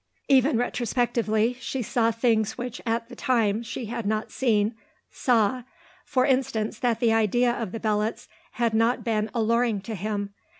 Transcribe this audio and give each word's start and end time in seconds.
Even 0.27 0.57
retrospectively 0.57 1.55
she 1.59 1.83
saw 1.83 2.09
things 2.09 2.57
which 2.57 2.81
at 2.87 3.07
the 3.07 3.15
time 3.15 3.61
she 3.61 3.85
had 3.85 4.07
not 4.07 4.31
seen, 4.31 4.73
saw, 5.11 5.61
for 6.05 6.25
instance, 6.25 6.79
that 6.79 6.99
the 6.99 7.13
idea 7.13 7.51
of 7.51 7.71
the 7.71 7.79
Belots 7.79 8.27
had 8.53 8.73
not 8.73 9.03
been 9.03 9.29
alluring 9.35 9.79
to 9.81 9.93
him. 9.93 10.33